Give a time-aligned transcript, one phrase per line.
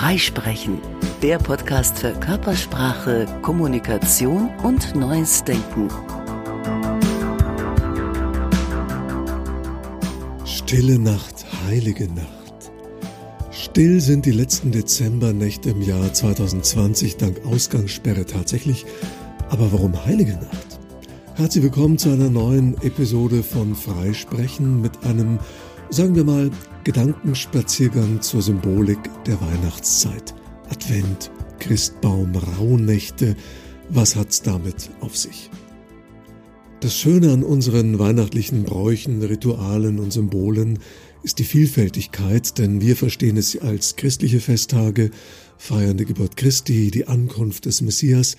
[0.00, 0.78] Freisprechen,
[1.22, 5.88] der Podcast für Körpersprache, Kommunikation und neues Denken.
[10.44, 12.70] Stille Nacht, heilige Nacht.
[13.50, 18.86] Still sind die letzten Dezembernächte im Jahr 2020 dank Ausgangssperre tatsächlich.
[19.50, 20.78] Aber warum heilige Nacht?
[21.34, 25.40] Herzlich willkommen zu einer neuen Episode von Freisprechen mit einem
[25.90, 26.50] sagen wir mal,
[26.88, 30.34] Gedankenspaziergang zur Symbolik der Weihnachtszeit.
[30.70, 33.36] Advent, Christbaum, Rauhnächte,
[33.90, 35.50] was hat's damit auf sich?
[36.80, 40.78] Das Schöne an unseren weihnachtlichen Bräuchen, Ritualen und Symbolen
[41.22, 45.10] ist die Vielfältigkeit, denn wir verstehen es als christliche Festtage,
[45.58, 48.38] feiern die Geburt Christi, die Ankunft des Messias,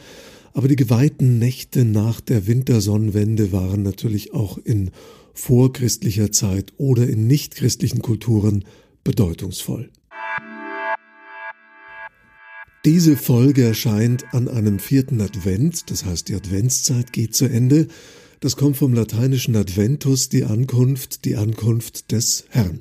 [0.54, 4.92] aber die geweihten Nächte nach der Wintersonnenwende waren natürlich auch in
[5.34, 8.66] vorchristlicher Zeit oder in nichtchristlichen Kulturen
[9.04, 9.90] bedeutungsvoll.
[12.86, 17.88] Diese Folge erscheint an einem vierten Advent, das heißt die Adventszeit geht zu Ende.
[18.40, 22.80] Das kommt vom lateinischen Adventus, die Ankunft, die Ankunft des Herrn.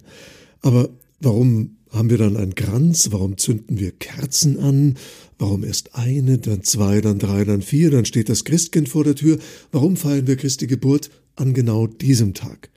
[0.61, 0.89] Aber
[1.21, 3.09] warum haben wir dann einen Kranz?
[3.11, 4.97] Warum zünden wir Kerzen an?
[5.39, 9.15] Warum erst eine, dann zwei, dann drei, dann vier, dann steht das Christkind vor der
[9.15, 9.39] Tür?
[9.73, 12.71] Warum feiern wir Christi Geburt an genau diesem Tag?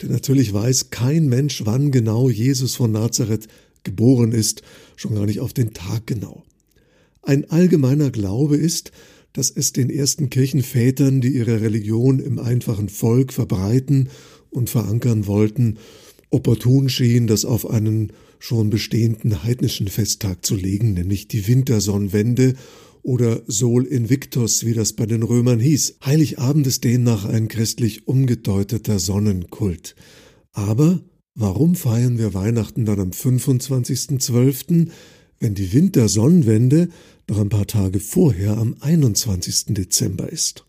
[0.00, 3.48] Denn natürlich weiß kein Mensch, wann genau Jesus von Nazareth
[3.84, 4.62] geboren ist,
[4.96, 6.44] schon gar nicht auf den Tag genau.
[7.22, 8.92] Ein allgemeiner Glaube ist,
[9.32, 14.08] dass es den ersten Kirchenvätern, die ihre Religion im einfachen Volk verbreiten
[14.50, 15.78] und verankern wollten,
[16.34, 22.54] opportun schien, das auf einen schon bestehenden heidnischen Festtag zu legen, nämlich die Wintersonnenwende
[23.02, 25.98] oder Sol Invictus, wie das bei den Römern hieß.
[26.04, 29.94] Heiligabend ist demnach ein christlich umgedeuteter Sonnenkult.
[30.52, 31.00] Aber
[31.34, 34.88] warum feiern wir Weihnachten dann am 25.12.,
[35.40, 36.88] wenn die Wintersonnenwende
[37.28, 39.74] noch ein paar Tage vorher am 21.
[39.74, 40.64] Dezember ist?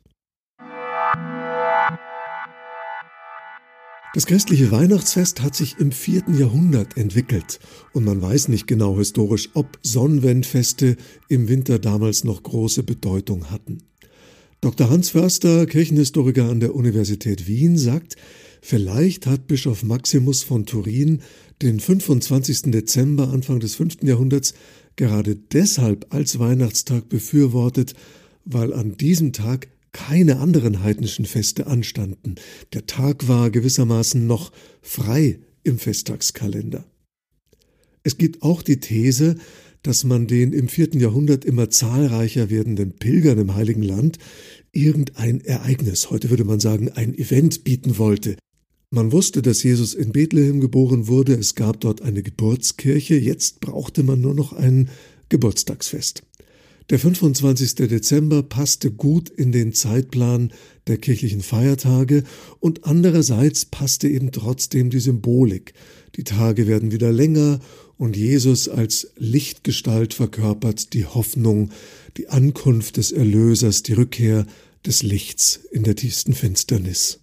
[4.15, 7.59] Das christliche Weihnachtsfest hat sich im vierten Jahrhundert entwickelt
[7.92, 10.95] und man weiß nicht genau historisch, ob Sonnenwendfeste
[11.27, 13.80] im Winter damals noch große Bedeutung hatten.
[14.61, 14.89] Dr.
[14.89, 18.15] Hans Förster, Kirchenhistoriker an der Universität Wien, sagt,
[18.61, 21.20] vielleicht hat Bischof Maximus von Turin
[21.61, 22.71] den 25.
[22.71, 24.03] Dezember Anfang des 5.
[24.03, 24.53] Jahrhunderts
[24.95, 27.95] gerade deshalb als Weihnachtstag befürwortet,
[28.45, 32.36] weil an diesem Tag keine anderen heidnischen Feste anstanden.
[32.73, 34.52] Der Tag war gewissermaßen noch
[34.82, 36.83] frei im Festtagskalender.
[38.04, 39.38] Es gibt auch die These,
[39.83, 44.20] dass man den im vierten Jahrhundert immer zahlreicher werdenden Pilgern im Heiligen Land
[44.73, 48.36] irgendein Ereignis, heute würde man sagen ein Event bieten wollte.
[48.89, 54.04] Man wusste, dass Jesus in Bethlehem geboren wurde, es gab dort eine Geburtskirche, jetzt brauchte
[54.04, 54.89] man nur noch ein
[55.30, 56.23] Geburtstagsfest.
[56.91, 57.87] Der 25.
[57.87, 60.53] Dezember passte gut in den Zeitplan
[60.85, 62.23] der kirchlichen Feiertage
[62.59, 65.73] und andererseits passte eben trotzdem die Symbolik.
[66.15, 67.59] Die Tage werden wieder länger
[67.97, 71.71] und Jesus als Lichtgestalt verkörpert die Hoffnung,
[72.17, 74.45] die Ankunft des Erlösers, die Rückkehr
[74.85, 77.19] des Lichts in der tiefsten Finsternis.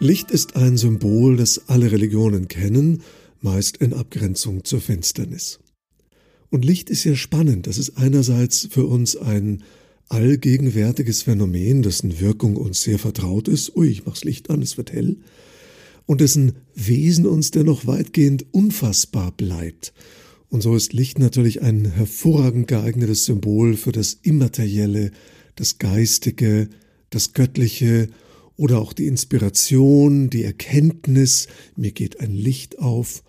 [0.00, 3.04] Licht ist ein Symbol, das alle Religionen kennen
[3.46, 5.60] meist in Abgrenzung zur Finsternis.
[6.50, 7.68] Und Licht ist ja spannend.
[7.68, 9.62] Das ist einerseits für uns ein
[10.08, 13.76] allgegenwärtiges Phänomen, dessen Wirkung uns sehr vertraut ist.
[13.76, 15.18] Ui, ich mach's Licht an, es wird hell.
[16.06, 19.92] Und dessen Wesen uns dennoch weitgehend unfassbar bleibt.
[20.48, 25.12] Und so ist Licht natürlich ein hervorragend geeignetes Symbol für das Immaterielle,
[25.54, 26.68] das Geistige,
[27.10, 28.08] das Göttliche
[28.56, 31.46] oder auch die Inspiration, die Erkenntnis,
[31.76, 33.22] mir geht ein Licht auf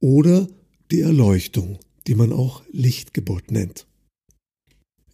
[0.00, 0.48] oder
[0.90, 3.86] die Erleuchtung, die man auch Lichtgeburt nennt.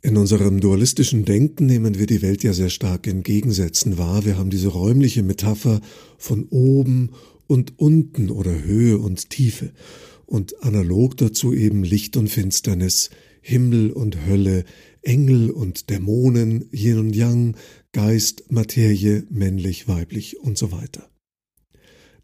[0.03, 4.27] In unserem dualistischen Denken nehmen wir die Welt ja sehr stark in Gegensätzen wahr.
[4.27, 5.81] Wir haben diese räumliche Metapher
[6.19, 7.13] von oben
[7.47, 9.73] und unten oder Höhe und Tiefe
[10.27, 13.11] und analog dazu eben Licht und Finsternis,
[13.41, 14.65] Himmel und Hölle,
[15.03, 17.57] Engel und Dämonen, Yin und Yang,
[17.93, 21.09] Geist, Materie, männlich, weiblich und so weiter.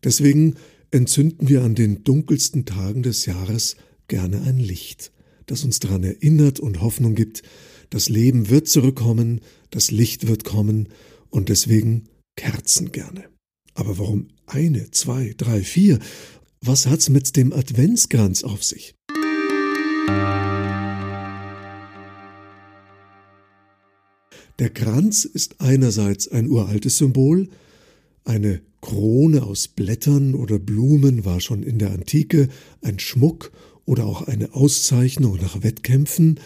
[0.02, 0.56] Deswegen
[0.90, 3.76] entzünden wir an den dunkelsten Tagen des Jahres
[4.08, 5.12] gerne ein Licht,
[5.46, 7.42] das uns daran erinnert und Hoffnung gibt,
[7.90, 9.40] das Leben wird zurückkommen,
[9.70, 10.88] das Licht wird kommen
[11.28, 13.24] und deswegen Kerzen gerne.
[13.74, 15.98] Aber warum eine, zwei, drei, vier?
[16.60, 18.94] Was hat's mit dem Adventskranz auf sich?
[24.58, 27.48] Der Kranz ist einerseits ein uraltes Symbol,
[28.24, 32.48] eine Krone aus Blättern oder Blumen war schon in der Antike
[32.80, 33.52] ein Schmuck
[33.84, 36.40] oder auch eine Auszeichnung nach Wettkämpfen.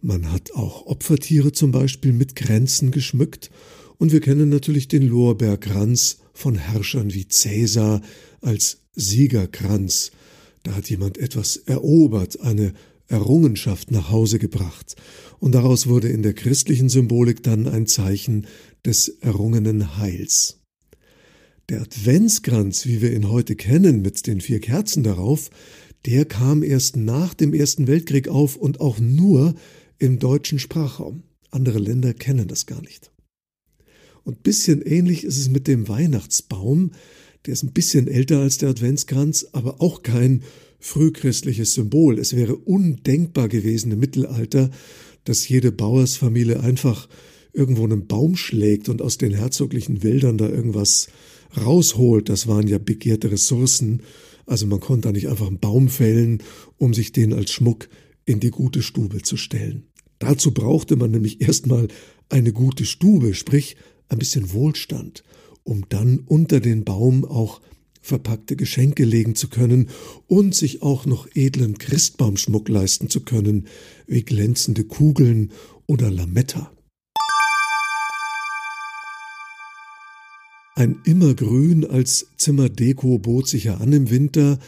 [0.00, 3.50] Man hat auch Opfertiere zum Beispiel mit Grenzen geschmückt.
[3.98, 8.02] Und wir kennen natürlich den Lorbeerkranz von Herrschern wie Cäsar
[8.40, 10.10] als Siegerkranz.
[10.62, 12.72] Da hat jemand etwas erobert, eine
[13.06, 14.96] Errungenschaft nach Hause gebracht.
[15.38, 18.46] Und daraus wurde in der christlichen Symbolik dann ein Zeichen
[18.84, 20.63] des errungenen Heils.
[21.70, 25.48] Der Adventskranz, wie wir ihn heute kennen, mit den vier Kerzen darauf,
[26.04, 29.54] der kam erst nach dem Ersten Weltkrieg auf und auch nur
[29.98, 31.22] im deutschen Sprachraum.
[31.50, 33.10] Andere Länder kennen das gar nicht.
[34.24, 36.90] Und bisschen ähnlich ist es mit dem Weihnachtsbaum.
[37.46, 40.42] Der ist ein bisschen älter als der Adventskranz, aber auch kein
[40.80, 42.18] frühchristliches Symbol.
[42.18, 44.70] Es wäre undenkbar gewesen im Mittelalter,
[45.24, 47.08] dass jede Bauersfamilie einfach
[47.54, 51.08] irgendwo einen Baum schlägt und aus den herzoglichen Wäldern da irgendwas
[51.56, 52.28] rausholt.
[52.28, 54.02] Das waren ja begehrte Ressourcen.
[54.46, 56.42] Also man konnte da nicht einfach einen Baum fällen,
[56.76, 57.88] um sich den als Schmuck
[58.24, 59.84] in die gute Stube zu stellen.
[60.18, 61.88] Dazu brauchte man nämlich erstmal
[62.28, 63.76] eine gute Stube, sprich
[64.08, 65.24] ein bisschen Wohlstand,
[65.62, 67.60] um dann unter den Baum auch
[68.00, 69.88] verpackte Geschenke legen zu können
[70.26, 73.66] und sich auch noch edlen Christbaumschmuck leisten zu können,
[74.06, 75.52] wie glänzende Kugeln
[75.86, 76.73] oder Lametta.
[80.76, 84.58] Ein Immergrün als Zimmerdeko bot sich ja an im Winter.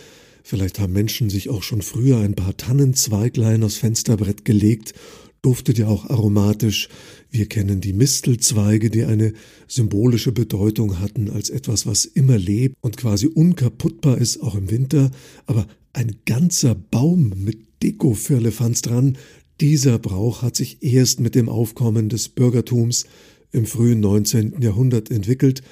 [0.44, 4.94] Vielleicht haben Menschen sich auch schon früher ein paar Tannenzweiglein aufs Fensterbrett gelegt,
[5.42, 6.88] duftet ja auch aromatisch.
[7.32, 9.32] Wir kennen die Mistelzweige, die eine
[9.66, 15.10] symbolische Bedeutung hatten als etwas, was immer lebt und quasi unkaputtbar ist, auch im Winter.
[15.46, 19.18] Aber ein ganzer Baum mit Deko für dran,
[19.60, 23.06] dieser Brauch hat sich erst mit dem Aufkommen des Bürgertums
[23.50, 24.60] im frühen 19.
[24.60, 25.62] Jahrhundert entwickelt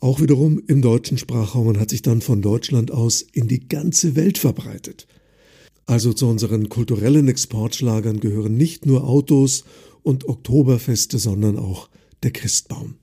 [0.00, 4.14] auch wiederum im deutschen Sprachraum und hat sich dann von Deutschland aus in die ganze
[4.16, 5.06] Welt verbreitet.
[5.86, 9.64] Also zu unseren kulturellen Exportschlagern gehören nicht nur Autos
[10.02, 11.88] und Oktoberfeste, sondern auch
[12.22, 12.96] der Christbaum.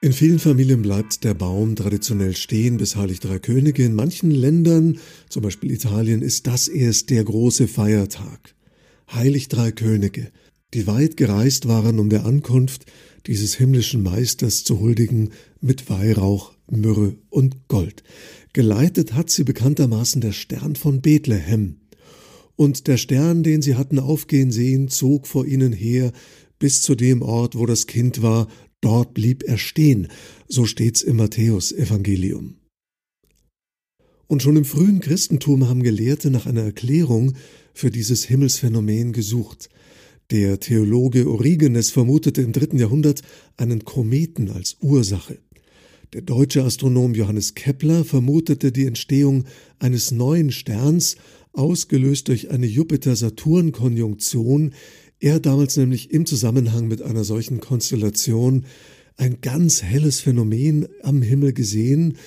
[0.00, 3.84] In vielen Familien bleibt der Baum traditionell stehen bis Heilig Drei Könige.
[3.84, 8.54] In manchen Ländern, zum Beispiel Italien, ist das erst der große Feiertag.
[9.12, 10.30] Heilig Drei Könige
[10.74, 12.84] die weit gereist waren, um der Ankunft
[13.26, 15.30] dieses himmlischen Meisters zu huldigen
[15.60, 18.02] mit Weihrauch, Myrrhe und Gold.
[18.52, 21.80] Geleitet hat sie bekanntermaßen der Stern von Bethlehem.
[22.56, 26.12] Und der Stern, den sie hatten aufgehen sehen, zog vor ihnen her
[26.58, 28.48] bis zu dem Ort, wo das Kind war,
[28.80, 30.08] dort blieb er stehen,
[30.48, 32.56] so steht's im Matthäus Evangelium.
[34.26, 37.34] Und schon im frühen Christentum haben Gelehrte nach einer Erklärung
[37.72, 39.70] für dieses Himmelsphänomen gesucht.
[40.30, 43.22] Der Theologe Origenes vermutete im dritten Jahrhundert
[43.56, 45.38] einen Kometen als Ursache.
[46.12, 49.46] Der deutsche Astronom Johannes Kepler vermutete die Entstehung
[49.78, 51.16] eines neuen Sterns,
[51.54, 54.74] ausgelöst durch eine Jupiter-Saturn-Konjunktion.
[55.18, 58.66] Er damals nämlich im Zusammenhang mit einer solchen Konstellation
[59.16, 62.18] ein ganz helles Phänomen am Himmel gesehen,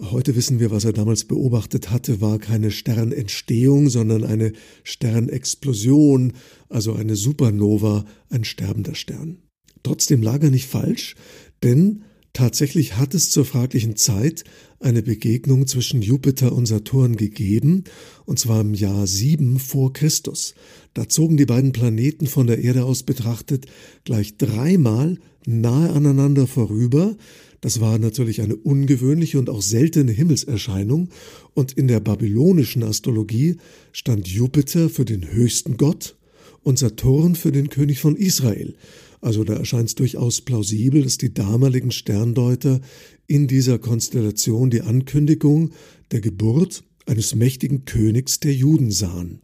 [0.00, 4.52] Heute wissen wir, was er damals beobachtet hatte, war keine Sternentstehung, sondern eine
[4.84, 6.32] Sternexplosion,
[6.68, 9.38] also eine Supernova, ein sterbender Stern.
[9.82, 11.14] Trotzdem lag er nicht falsch,
[11.62, 14.44] denn tatsächlich hat es zur fraglichen Zeit
[14.80, 17.84] eine Begegnung zwischen Jupiter und Saturn gegeben,
[18.24, 20.54] und zwar im Jahr 7 vor Christus.
[20.94, 23.66] Da zogen die beiden Planeten von der Erde aus betrachtet
[24.04, 27.16] gleich dreimal nahe aneinander vorüber,
[27.62, 31.08] das war natürlich eine ungewöhnliche und auch seltene Himmelserscheinung,
[31.54, 33.56] und in der babylonischen Astrologie
[33.92, 36.16] stand Jupiter für den höchsten Gott
[36.62, 38.74] und Saturn für den König von Israel.
[39.20, 42.80] Also da erscheint es durchaus plausibel, dass die damaligen Sterndeuter
[43.28, 45.70] in dieser Konstellation die Ankündigung
[46.10, 49.40] der Geburt eines mächtigen Königs der Juden sahen.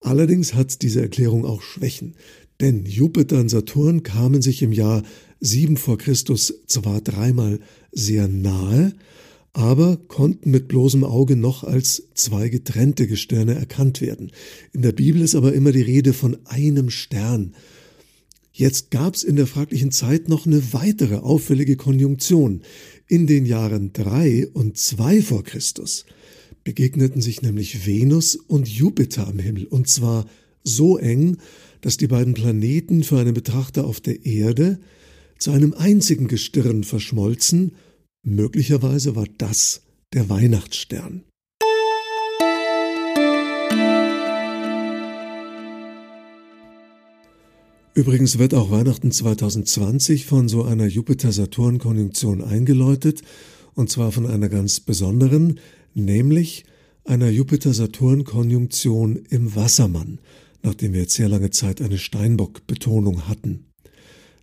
[0.00, 2.16] Allerdings hat diese Erklärung auch Schwächen,
[2.62, 5.02] denn Jupiter und Saturn kamen sich im Jahr
[5.40, 7.58] 7 vor Christus zwar dreimal
[7.90, 8.94] sehr nahe,
[9.52, 14.30] aber konnten mit bloßem Auge noch als zwei getrennte Gestirne erkannt werden.
[14.72, 17.54] In der Bibel ist aber immer die Rede von einem Stern.
[18.52, 22.62] Jetzt gab es in der fraglichen Zeit noch eine weitere auffällige Konjunktion.
[23.08, 26.06] In den Jahren drei und zwei vor Christus
[26.62, 30.26] begegneten sich nämlich Venus und Jupiter am Himmel, und zwar
[30.62, 31.38] so eng,
[31.82, 34.80] dass die beiden Planeten für einen Betrachter auf der Erde
[35.38, 37.72] zu einem einzigen Gestirn verschmolzen,
[38.22, 39.82] möglicherweise war das
[40.14, 41.24] der Weihnachtsstern.
[47.94, 53.20] Übrigens wird auch Weihnachten 2020 von so einer Jupiter-Saturn-Konjunktion eingeläutet,
[53.74, 55.60] und zwar von einer ganz besonderen,
[55.92, 56.64] nämlich
[57.04, 60.20] einer Jupiter-Saturn-Konjunktion im Wassermann,
[60.62, 63.66] nachdem wir jetzt sehr lange Zeit eine Steinbock-Betonung hatten.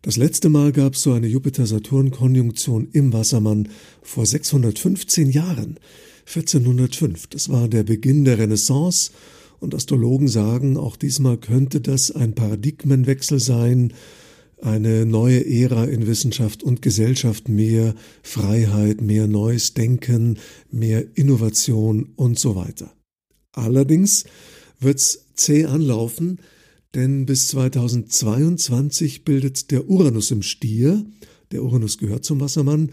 [0.02, 3.68] Das letzte Mal gab es so eine Jupiter-Saturn-Konjunktion im Wassermann
[4.02, 5.78] vor 615 Jahren,
[6.26, 7.28] 1405.
[7.28, 9.12] Das war der Beginn der Renaissance
[9.60, 13.94] und Astrologen sagen, auch diesmal könnte das ein Paradigmenwechsel sein,
[14.62, 20.38] eine neue Ära in Wissenschaft und Gesellschaft, mehr Freiheit, mehr neues Denken,
[20.72, 22.94] mehr Innovation und so weiter.
[23.54, 24.26] Allerdings
[24.80, 26.40] wird's zäh anlaufen,
[26.96, 31.06] denn bis 2022 bildet der Uranus im Stier,
[31.52, 32.92] der Uranus gehört zum Wassermann,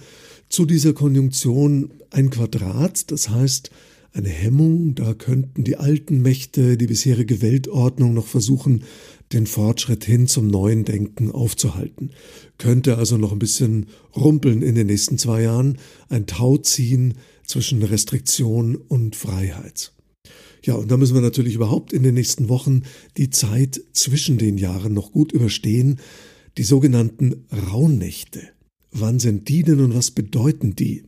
[0.48, 3.70] zu dieser Konjunktion ein Quadrat, das heißt,
[4.12, 8.84] eine Hemmung, da könnten die alten Mächte, die bisherige Weltordnung noch versuchen,
[9.32, 12.12] den Fortschritt hin zum neuen Denken aufzuhalten.
[12.56, 15.78] Könnte also noch ein bisschen rumpeln in den nächsten zwei Jahren,
[16.08, 17.14] ein Tau ziehen
[17.44, 19.92] zwischen Restriktion und Freiheit.
[20.66, 22.82] Ja, und da müssen wir natürlich überhaupt in den nächsten Wochen
[23.16, 26.00] die Zeit zwischen den Jahren noch gut überstehen,
[26.58, 28.40] die sogenannten Rauhnächte.
[28.90, 31.04] Wann sind die denn und was bedeuten die?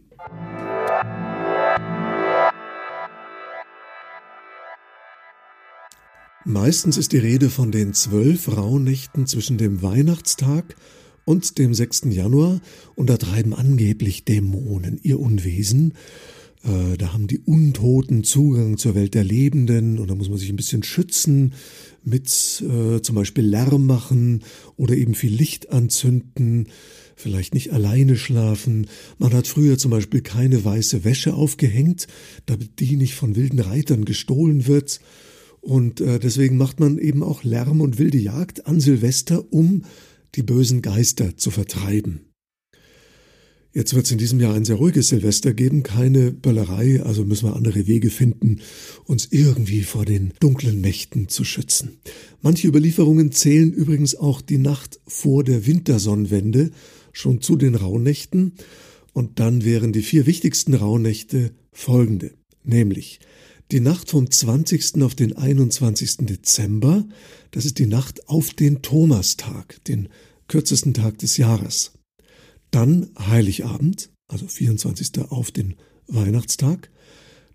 [6.45, 10.77] Meistens ist die Rede von den zwölf Rauhnächten zwischen dem Weihnachtstag
[11.25, 12.03] und dem 6.
[12.11, 12.61] Januar
[12.95, 15.95] und da treiben angeblich Dämonen ihr Unwesen.
[16.65, 20.51] Äh, da haben die Untoten Zugang zur Welt der Lebenden und da muss man sich
[20.51, 21.55] ein bisschen schützen
[22.05, 22.29] mit
[22.63, 24.43] äh, zum Beispiel Lärm machen
[24.77, 26.69] oder eben viel Licht anzünden,
[27.17, 28.89] vielleicht nicht alleine schlafen.
[29.19, 32.07] Man hat früher zum Beispiel keine weiße Wäsche aufgehängt,
[32.47, 35.01] damit die nicht von wilden Reitern gestohlen wird.
[35.61, 39.83] Und äh, deswegen macht man eben auch Lärm und wilde Jagd an Silvester, um
[40.35, 42.28] die bösen Geister zu vertreiben.
[43.75, 47.49] Jetzt wird es in diesem Jahr ein sehr ruhiges Silvester geben, keine Böllerei, also müssen
[47.49, 48.61] wir andere Wege finden,
[49.05, 51.99] uns irgendwie vor den dunklen Mächten zu schützen.
[52.41, 56.71] Manche Überlieferungen zählen übrigens auch die Nacht vor der Wintersonnenwende
[57.13, 58.55] schon zu den Rauhnächten,
[59.13, 62.31] und dann wären die vier wichtigsten Rauhnächte folgende,
[62.63, 63.19] nämlich
[63.73, 65.03] die Nacht vom 20.
[65.03, 66.19] auf den 21.
[66.19, 67.05] Dezember,
[67.51, 70.09] das ist die Nacht auf den Thomastag, den
[70.47, 71.98] kürzesten Tag des Jahres.
[72.71, 75.31] Dann Heiligabend, also 24.
[75.31, 75.75] auf den
[76.07, 76.91] Weihnachtstag,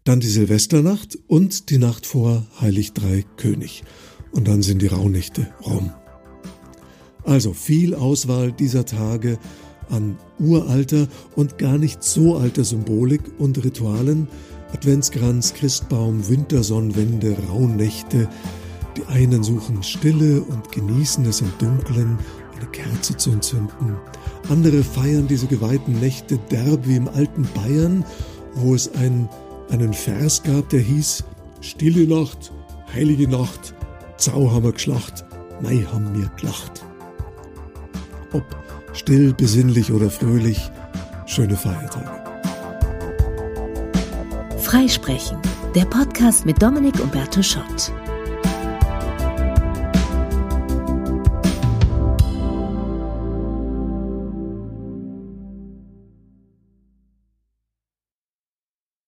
[0.04, 3.84] dann die Silvesternacht und die Nacht vor Heilig Drei König.
[4.32, 5.92] Und dann sind die Rauhnächte rum.
[7.24, 9.40] Also viel Auswahl dieser Tage
[9.90, 14.28] an uralter und gar nicht so alter Symbolik und Ritualen,
[14.74, 18.28] Adventskranz, Christbaum, Wintersonnenwende, Rauhnächte.
[18.98, 22.18] Die einen suchen Stille und genießen es im Dunkeln,
[22.56, 23.98] eine Kerze zu entzünden.
[24.50, 28.04] Andere feiern diese geweihten Nächte derb wie im alten Bayern,
[28.56, 29.30] wo es ein,
[29.70, 31.24] einen Vers gab, der hieß
[31.62, 32.52] Stille Nacht,
[32.94, 33.74] heilige Nacht,
[34.18, 35.26] Zau haben wir geschlacht,
[35.62, 36.84] Mai haben wir gelacht.
[38.34, 38.44] Ob
[38.94, 40.72] still, besinnlich oder fröhlich,
[41.26, 42.12] schöne Feiertage.
[44.58, 45.38] Freisprechen,
[45.76, 47.92] der Podcast mit Dominik Umberto Schott.